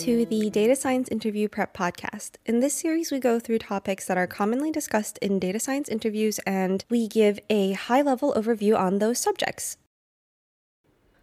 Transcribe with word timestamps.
to 0.00 0.24
the 0.24 0.48
Data 0.48 0.74
Science 0.74 1.10
Interview 1.10 1.46
Prep 1.46 1.76
Podcast. 1.76 2.36
In 2.46 2.60
this 2.60 2.72
series, 2.72 3.12
we 3.12 3.18
go 3.18 3.38
through 3.38 3.58
topics 3.58 4.06
that 4.06 4.16
are 4.16 4.26
commonly 4.26 4.72
discussed 4.72 5.18
in 5.18 5.38
data 5.38 5.60
science 5.60 5.90
interviews 5.90 6.40
and 6.46 6.82
we 6.88 7.06
give 7.06 7.38
a 7.50 7.72
high 7.72 8.00
level 8.00 8.32
overview 8.32 8.78
on 8.78 8.98
those 8.98 9.18
subjects. 9.18 9.76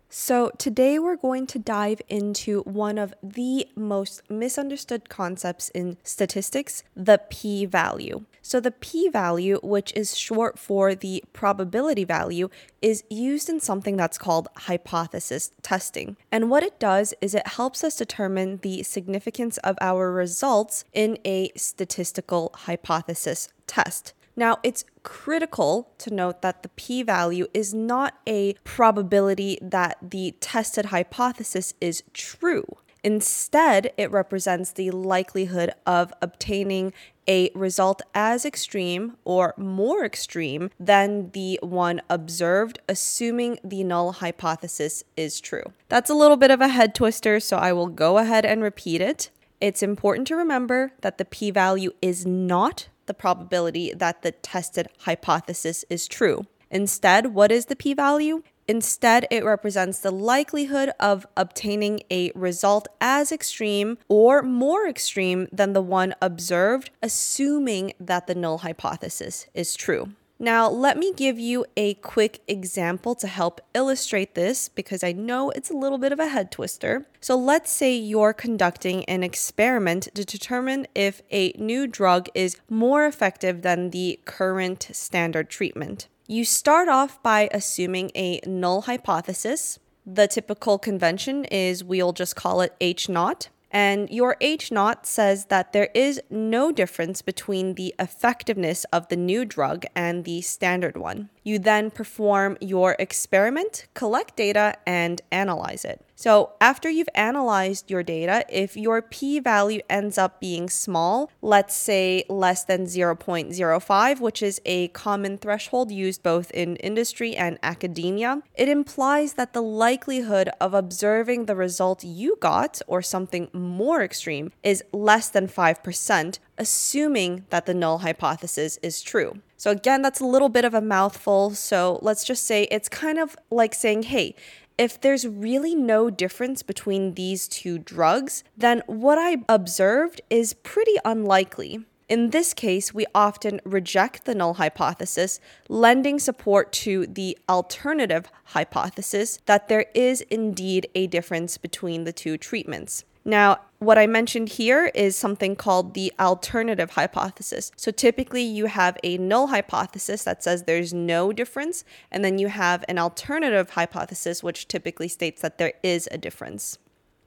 So, 0.09 0.51
today 0.57 0.99
we're 0.99 1.17
going 1.17 1.47
to 1.47 1.59
dive 1.59 2.01
into 2.07 2.61
one 2.61 2.97
of 2.97 3.13
the 3.21 3.67
most 3.75 4.21
misunderstood 4.29 5.09
concepts 5.09 5.67
in 5.69 5.97
statistics 6.01 6.83
the 6.95 7.19
p 7.29 7.65
value. 7.65 8.23
So, 8.41 8.61
the 8.61 8.71
p 8.71 9.09
value, 9.09 9.59
which 9.61 9.91
is 9.97 10.17
short 10.17 10.57
for 10.57 10.95
the 10.95 11.25
probability 11.33 12.05
value, 12.05 12.47
is 12.81 13.03
used 13.09 13.49
in 13.49 13.59
something 13.59 13.97
that's 13.97 14.17
called 14.17 14.47
hypothesis 14.55 15.51
testing. 15.61 16.15
And 16.31 16.49
what 16.49 16.63
it 16.63 16.79
does 16.79 17.13
is 17.19 17.35
it 17.35 17.45
helps 17.45 17.83
us 17.83 17.97
determine 17.97 18.59
the 18.61 18.83
significance 18.83 19.57
of 19.57 19.77
our 19.81 20.09
results 20.13 20.85
in 20.93 21.17
a 21.25 21.51
statistical 21.57 22.51
hypothesis 22.55 23.49
test. 23.67 24.13
Now, 24.37 24.59
it's 24.61 24.85
critical 25.01 25.89
to 25.97 26.13
note 26.13 26.43
that 26.43 26.61
the 26.61 26.69
p 26.69 27.01
value 27.01 27.47
is 27.53 27.73
not 27.73 28.19
a 28.27 28.53
probability 28.63 29.57
that 29.61 29.97
the 30.01 30.35
tested 30.39 30.85
hypothesis 30.85 31.73
is 31.81 32.03
true. 32.13 32.65
Instead, 33.03 33.91
it 33.97 34.11
represents 34.11 34.71
the 34.71 34.91
likelihood 34.91 35.71
of 35.85 36.13
obtaining 36.21 36.93
a 37.27 37.49
result 37.55 38.01
as 38.13 38.45
extreme 38.45 39.17
or 39.25 39.53
more 39.57 40.05
extreme 40.05 40.69
than 40.79 41.31
the 41.31 41.59
one 41.63 42.01
observed, 42.09 42.79
assuming 42.87 43.59
the 43.63 43.83
null 43.83 44.13
hypothesis 44.13 45.03
is 45.15 45.41
true. 45.41 45.63
That's 45.89 46.09
a 46.09 46.15
little 46.15 46.37
bit 46.37 46.51
of 46.51 46.61
a 46.61 46.67
head 46.67 46.93
twister, 46.93 47.39
so 47.39 47.57
I 47.57 47.73
will 47.73 47.87
go 47.87 48.17
ahead 48.17 48.45
and 48.45 48.61
repeat 48.61 49.01
it. 49.01 49.31
It's 49.59 49.81
important 49.81 50.27
to 50.27 50.35
remember 50.35 50.93
that 51.01 51.17
the 51.17 51.25
p 51.25 51.49
value 51.49 51.91
is 52.01 52.25
not 52.25 52.87
the 53.07 53.13
probability 53.13 53.93
that 53.93 54.21
the 54.21 54.31
tested 54.31 54.87
hypothesis 54.99 55.83
is 55.89 56.07
true. 56.07 56.45
Instead, 56.69 57.27
what 57.27 57.51
is 57.51 57.65
the 57.65 57.75
p 57.75 57.93
value? 57.93 58.43
Instead, 58.67 59.25
it 59.31 59.45
represents 59.45 59.99
the 59.99 60.11
likelihood 60.11 60.91
of 60.99 61.25
obtaining 61.37 62.01
a 62.11 62.31
result 62.35 62.87
as 62.99 63.31
extreme 63.31 63.97
or 64.09 64.41
more 64.41 64.87
extreme 64.87 65.47
than 65.53 65.71
the 65.71 65.81
one 65.81 66.13
observed, 66.21 66.89
assuming 67.01 67.93
that 67.99 68.27
the 68.27 68.35
null 68.35 68.59
hypothesis 68.59 69.47
is 69.53 69.73
true. 69.73 70.09
Now, 70.39 70.69
let 70.69 70.97
me 70.97 71.13
give 71.13 71.39
you 71.39 71.65
a 71.75 71.95
quick 71.95 72.41
example 72.47 73.15
to 73.15 73.27
help 73.27 73.59
illustrate 73.73 74.35
this 74.35 74.69
because 74.69 75.03
I 75.03 75.11
know 75.11 75.49
it's 75.49 75.71
a 75.71 75.75
little 75.75 75.97
bit 75.97 76.11
of 76.11 76.19
a 76.19 76.27
head 76.27 76.51
twister. 76.51 77.07
So, 77.19 77.35
let's 77.35 77.71
say 77.71 77.95
you're 77.95 78.33
conducting 78.33 79.03
an 79.05 79.23
experiment 79.23 80.09
to 80.13 80.23
determine 80.23 80.85
if 80.93 81.23
a 81.31 81.53
new 81.57 81.87
drug 81.87 82.29
is 82.35 82.57
more 82.69 83.07
effective 83.07 83.63
than 83.63 83.89
the 83.89 84.19
current 84.25 84.89
standard 84.91 85.49
treatment. 85.49 86.07
You 86.27 86.45
start 86.45 86.87
off 86.87 87.21
by 87.23 87.49
assuming 87.51 88.11
a 88.13 88.39
null 88.45 88.81
hypothesis. 88.81 89.79
The 90.05 90.27
typical 90.27 90.77
convention 90.77 91.45
is 91.45 91.83
we'll 91.83 92.13
just 92.13 92.35
call 92.35 92.61
it 92.61 92.75
H 92.79 93.09
naught. 93.09 93.49
And 93.71 94.09
your 94.09 94.37
H 94.39 94.71
naught 94.71 95.05
says 95.05 95.45
that 95.45 95.73
there 95.73 95.89
is 95.93 96.21
no 96.29 96.71
difference 96.71 97.21
between 97.21 97.73
the 97.73 97.93
effectiveness 97.99 98.85
of 98.85 99.07
the 99.09 99.17
new 99.17 99.45
drug 99.45 99.85
and 99.95 100.23
the 100.23 100.41
standard 100.41 100.95
one. 100.97 101.29
You 101.47 101.59
then 101.59 101.91
perform 101.91 102.57
your 102.59 102.97
experiment, 102.99 103.87
collect 103.93 104.35
data, 104.35 104.75
and 104.85 105.21
analyze 105.31 105.85
it. 105.85 106.01
So, 106.13 106.53
after 106.59 106.89
you've 106.89 107.07
analyzed 107.15 107.89
your 107.89 108.03
data, 108.03 108.43
if 108.49 108.75
your 108.75 109.01
p 109.01 109.39
value 109.39 109.79
ends 109.89 110.17
up 110.17 110.41
being 110.41 110.67
small, 110.67 111.31
let's 111.41 111.73
say 111.73 112.25
less 112.27 112.65
than 112.65 112.85
0.05, 112.85 114.19
which 114.19 114.43
is 114.43 114.59
a 114.65 114.89
common 114.89 115.37
threshold 115.37 115.89
used 115.89 116.21
both 116.21 116.51
in 116.51 116.75
industry 116.77 117.35
and 117.35 117.59
academia, 117.63 118.41
it 118.55 118.67
implies 118.67 119.33
that 119.35 119.53
the 119.53 119.61
likelihood 119.61 120.49
of 120.59 120.73
observing 120.73 121.45
the 121.45 121.55
result 121.55 122.03
you 122.03 122.35
got, 122.41 122.81
or 122.87 123.01
something 123.01 123.47
more 123.53 124.01
extreme, 124.01 124.51
is 124.63 124.83
less 124.91 125.29
than 125.29 125.47
5%, 125.47 126.39
assuming 126.57 127.45
that 127.49 127.65
the 127.65 127.73
null 127.73 127.99
hypothesis 127.99 128.77
is 128.81 129.01
true. 129.01 129.41
So, 129.57 129.71
again, 129.71 130.01
that's 130.01 130.19
a 130.19 130.25
little 130.25 130.49
bit 130.49 130.65
of 130.65 130.73
a 130.73 130.81
mouthful. 130.81 131.51
So, 131.51 131.99
let's 132.01 132.23
just 132.23 132.43
say 132.43 132.63
it's 132.69 132.89
kind 132.89 133.17
of 133.17 133.35
like 133.49 133.73
saying, 133.73 134.03
hey, 134.03 134.35
if 134.77 135.01
there's 135.01 135.27
really 135.27 135.73
no 135.73 136.09
difference 136.09 136.61
between 136.61 137.15
these 137.15 137.47
two 137.47 137.79
drugs, 137.79 138.43
then 138.55 138.83
what 138.85 139.17
I 139.17 139.37
observed 139.49 140.21
is 140.29 140.53
pretty 140.53 140.95
unlikely. 141.03 141.85
In 142.07 142.29
this 142.29 142.53
case, 142.53 142.93
we 142.93 143.05
often 143.13 143.59
reject 143.65 144.23
the 144.23 144.35
null 144.35 144.53
hypothesis, 144.53 145.41
lending 145.67 146.19
support 146.19 146.71
to 146.73 147.05
the 147.05 147.37
alternative 147.49 148.31
hypothesis 148.45 149.39
that 149.45 149.67
there 149.67 149.87
is 149.93 150.21
indeed 150.29 150.87
a 150.95 151.07
difference 151.07 151.57
between 151.57 152.05
the 152.05 152.13
two 152.13 152.37
treatments. 152.37 153.03
Now, 153.27 153.59
what 153.79 153.97
I 153.97 154.07
mentioned 154.07 154.47
here 154.47 154.85
is 154.95 155.17
something 155.17 155.57
called 155.57 155.93
the 155.93 156.13
alternative 156.17 156.91
hypothesis. 156.91 157.73
So 157.75 157.91
typically, 157.91 158.41
you 158.41 158.67
have 158.67 158.97
a 159.03 159.17
null 159.17 159.47
hypothesis 159.47 160.23
that 160.23 160.41
says 160.41 160.63
there's 160.63 160.93
no 160.93 161.33
difference, 161.33 161.83
and 162.09 162.23
then 162.23 162.39
you 162.39 162.47
have 162.47 162.85
an 162.87 162.97
alternative 162.97 163.71
hypothesis, 163.71 164.41
which 164.41 164.69
typically 164.69 165.09
states 165.09 165.41
that 165.41 165.57
there 165.57 165.73
is 165.83 166.07
a 166.09 166.17
difference. 166.17 166.79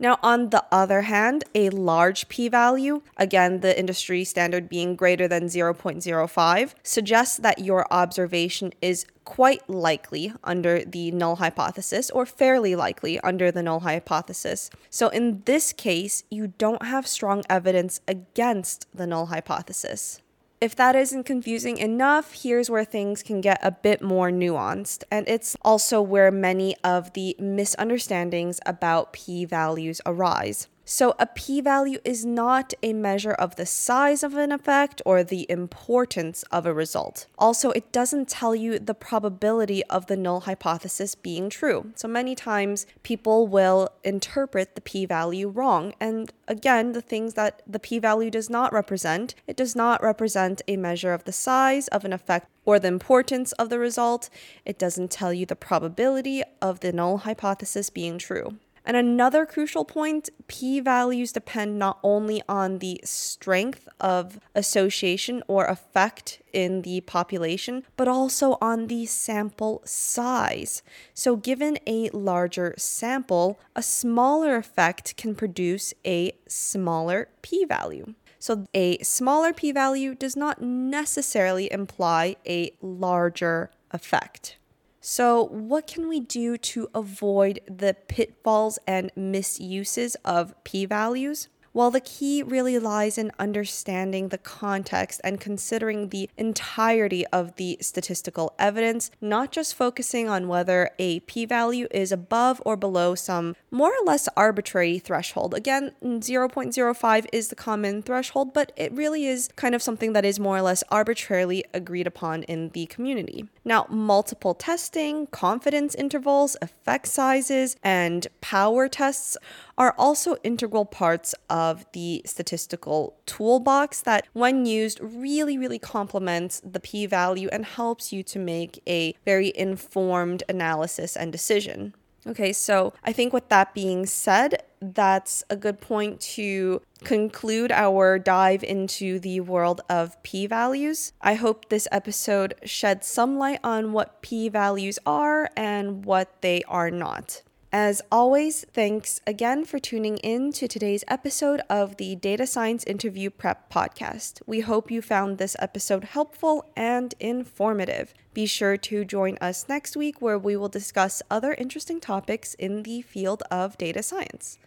Now, 0.03 0.19
on 0.23 0.49
the 0.49 0.65
other 0.73 1.03
hand, 1.03 1.45
a 1.55 1.69
large 1.69 2.31
p 2.31 2.49
value, 2.49 3.03
again, 3.19 3.61
the 3.61 3.79
industry 3.79 4.25
standard 4.25 4.67
being 4.71 4.97
greater 4.97 5.29
than 5.29 5.45
0.05, 5.45 6.75
suggests 6.83 7.37
that 7.37 7.59
your 7.59 7.87
observation 7.91 8.73
is 8.81 9.05
quite 9.27 9.69
likely 9.69 10.33
under 10.43 10.83
the 10.87 11.11
null 11.11 11.37
hypothesis 11.37 12.09
or 12.09 12.25
fairly 12.25 12.75
likely 12.75 13.21
under 13.21 13.53
the 13.53 13.63
null 13.63 13.81
hypothesis. 13.81 14.71
So, 14.89 15.11
in 15.11 15.43
this 15.45 15.75
case, 15.75 16.25
you 16.31 16.47
don't 16.47 16.87
have 16.87 17.07
strong 17.07 17.45
evidence 17.51 18.01
against 18.09 18.87
the 18.95 19.07
null 19.07 19.27
hypothesis. 19.27 20.23
If 20.61 20.77
that 20.77 20.95
isn't 20.95 21.25
confusing 21.25 21.79
enough, 21.79 22.35
here's 22.43 22.69
where 22.69 22.85
things 22.85 23.23
can 23.23 23.41
get 23.41 23.59
a 23.63 23.71
bit 23.71 24.03
more 24.03 24.31
nuanced. 24.31 25.05
And 25.11 25.27
it's 25.27 25.57
also 25.63 26.03
where 26.03 26.31
many 26.31 26.77
of 26.85 27.15
the 27.15 27.35
misunderstandings 27.39 28.61
about 28.67 29.15
p 29.15 29.47
values 29.47 30.03
arise. 30.05 30.69
So, 30.93 31.15
a 31.21 31.27
p 31.27 31.61
value 31.61 32.01
is 32.05 32.27
not 32.27 32.75
a 32.83 32.93
measure 32.93 33.31
of 33.31 33.55
the 33.55 33.65
size 33.65 34.25
of 34.25 34.35
an 34.35 34.51
effect 34.51 35.01
or 35.07 35.23
the 35.23 35.49
importance 35.49 36.43
of 36.51 36.67
a 36.67 36.75
result. 36.75 37.27
Also, 37.39 37.71
it 37.71 37.93
doesn't 37.93 38.29
tell 38.29 38.57
you 38.57 38.77
the 38.81 38.93
probability 38.93 39.85
of 39.85 40.07
the 40.07 40.17
null 40.17 40.41
hypothesis 40.41 41.15
being 41.15 41.49
true. 41.49 41.93
So, 41.95 42.09
many 42.09 42.35
times 42.35 42.89
people 43.05 43.47
will 43.47 43.91
interpret 44.03 44.75
the 44.75 44.81
p 44.81 45.07
value 45.07 45.49
wrong. 45.49 45.95
And 46.01 46.33
again, 46.49 46.91
the 46.91 47.01
things 47.01 47.35
that 47.35 47.63
the 47.69 47.79
p 47.79 48.01
value 48.01 48.29
does 48.29 48.51
not 48.51 48.73
represent, 48.73 49.37
it 49.47 49.57
does 49.57 49.77
not 49.77 50.03
represent 50.03 50.61
a 50.67 50.77
measure 50.77 51.13
of 51.13 51.23
the 51.23 51.33
size 51.33 51.87
of 51.89 52.05
an 52.05 52.13
effect 52.13 52.49
or 52.65 52.81
the 52.81 52.89
importance 52.89 53.53
of 53.53 53.69
the 53.69 53.79
result. 53.79 54.29
It 54.65 54.77
doesn't 54.77 55.13
tell 55.13 55.33
you 55.33 55.47
the 55.47 55.55
probability 55.55 56.43
of 56.61 56.81
the 56.81 56.93
null 56.93 57.19
hypothesis 57.19 57.91
being 57.91 58.19
true. 58.19 58.57
And 58.91 58.97
another 58.97 59.47
crucial 59.47 59.85
point 59.85 60.31
p 60.49 60.81
values 60.81 61.31
depend 61.31 61.79
not 61.79 62.01
only 62.03 62.43
on 62.49 62.81
the 62.81 63.01
strength 63.05 63.89
of 64.01 64.41
association 64.53 65.45
or 65.47 65.67
effect 65.67 66.43
in 66.53 66.83
the 66.83 67.01
population, 67.03 67.85
but 67.97 68.09
also 68.09 68.59
on 68.61 68.89
the 68.89 69.07
sample 69.07 69.81
size. 69.85 70.83
So, 71.15 71.37
given 71.37 71.79
a 71.87 72.11
larger 72.11 72.75
sample, 72.79 73.61
a 73.77 73.83
smaller 73.85 74.57
effect 74.57 75.17
can 75.17 75.37
produce 75.37 75.95
a 76.05 76.33
smaller 76.49 77.29
p 77.43 77.65
value. 77.65 78.15
So, 78.41 78.67
a 78.75 78.99
smaller 79.05 79.53
p 79.53 79.71
value 79.71 80.17
does 80.17 80.35
not 80.35 80.63
necessarily 80.63 81.71
imply 81.71 82.35
a 82.45 82.73
larger 82.83 83.71
effect. 83.93 84.57
So, 85.03 85.45
what 85.45 85.87
can 85.87 86.09
we 86.09 86.21
do 86.21 86.57
to 86.59 86.89
avoid 86.95 87.61
the 87.67 87.97
pitfalls 88.09 88.79
and 88.87 89.11
misuses 89.17 90.15
of 90.25 90.55
p 90.65 90.85
values? 90.87 91.49
While 91.73 91.91
the 91.91 92.01
key 92.01 92.43
really 92.43 92.79
lies 92.79 93.17
in 93.17 93.31
understanding 93.39 94.29
the 94.29 94.39
context 94.39 95.21
and 95.23 95.41
considering 95.41 96.09
the 96.09 96.29
entirety 96.37 97.27
of 97.29 97.55
the 97.57 97.79
statistical 97.81 98.55
evidence, 98.59 99.11
not 99.21 99.53
just 99.53 99.75
focusing 99.75 100.29
on 100.29 100.49
whether 100.49 100.91
a 100.99 101.21
p 101.21 101.45
value 101.45 101.87
is 101.91 102.13
above 102.13 102.61
or 102.65 102.77
below 102.77 103.15
some 103.15 103.55
more 103.71 103.91
or 103.91 104.05
less 104.05 104.29
arbitrary 104.37 104.99
threshold. 104.99 105.55
Again, 105.55 105.93
0.05 106.03 107.27
is 107.33 107.49
the 107.49 107.55
common 107.55 108.03
threshold, 108.03 108.53
but 108.53 108.73
it 108.77 108.93
really 108.93 109.27
is 109.27 109.49
kind 109.57 109.75
of 109.75 109.83
something 109.83 110.13
that 110.13 110.25
is 110.25 110.41
more 110.41 110.57
or 110.57 110.63
less 110.63 110.83
arbitrarily 110.91 111.65
agreed 111.73 112.07
upon 112.07 112.43
in 112.45 112.71
the 112.71 112.87
community. 112.87 113.49
Now, 113.65 113.87
multiple 113.89 114.55
testing, 114.55 115.27
confidence 115.29 115.95
intervals, 115.95 116.57
effect 116.63 117.07
sizes, 117.07 117.77
and 117.83 118.27
power 118.41 118.89
tests 118.89 119.37
are 119.79 119.95
also 119.97 120.37
integral 120.43 120.85
parts 120.85 121.35
of 121.49 121.60
the 121.93 122.23
statistical 122.25 123.17
toolbox 123.27 124.01
that, 124.03 124.27
when 124.33 124.67
used, 124.67 124.99
really, 125.01 125.57
really 125.59 125.79
complements 125.79 126.61
the 126.65 126.81
p 126.81 127.07
value 127.07 127.49
and 127.53 127.65
helps 127.65 128.13
you 128.13 128.23
to 128.25 128.39
make 128.39 128.83
a 128.87 129.15
very 129.25 129.53
informed 129.57 130.43
analysis 130.49 131.17
and 131.17 131.33
decision. 131.33 131.95
Okay, 132.27 132.53
so 132.53 132.93
I 133.03 133.13
think 133.13 133.33
with 133.33 133.49
that 133.49 133.73
being 133.73 134.05
said, 134.05 134.63
that's 134.83 135.43
a 135.49 135.57
good 135.57 135.81
point 135.81 136.21
to 136.37 136.83
conclude 137.03 137.73
our 137.73 138.19
dive 138.19 138.63
into 138.63 139.19
the 139.19 139.41
world 139.41 139.81
of 139.89 140.23
p 140.23 140.47
values. 140.47 141.13
I 141.23 141.35
hope 141.35 141.69
this 141.69 141.89
episode 141.91 142.55
sheds 142.65 143.07
some 143.07 143.39
light 143.39 143.61
on 143.65 143.93
what 143.93 144.21
p 144.21 144.51
values 144.51 144.99
are 145.07 145.49
and 145.57 146.05
what 146.05 146.43
they 146.43 146.63
are 146.69 146.91
not. 146.91 147.43
As 147.73 148.03
always, 148.11 148.65
thanks 148.73 149.21
again 149.29 149.65
for 149.65 149.79
tuning 149.79 150.17
in 150.19 150.51
to 150.55 150.67
today's 150.67 151.05
episode 151.07 151.61
of 151.71 151.99
the 151.99 152.17
Data 152.17 152.45
Science 152.45 152.83
Interview 152.83 153.31
Prep 153.31 153.73
Podcast. 153.73 154.43
We 154.45 154.61
hope 154.61 154.91
you 154.91 155.01
found 155.01 155.39
this 155.39 155.55
episode 155.61 156.03
helpful 156.03 156.67
and 156.75 157.15
informative. 157.21 158.13
Be 158.35 158.47
sure 158.47 158.77
to 158.79 159.05
join 159.05 159.39
us 159.41 159.69
next 159.69 159.97
week 159.97 160.21
where 160.21 160.39
we 160.39 160.57
will 160.57 160.69
discuss 160.69 161.23
other 161.31 161.55
interesting 161.55 162.01
topics 162.01 162.55
in 162.55 162.83
the 162.83 163.03
field 163.03 163.45
of 163.53 163.79
data 163.79 164.03
science. 164.03 164.59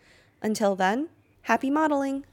Until 0.41 0.77
then, 0.77 1.09
happy 1.41 1.69
modeling! 1.69 2.23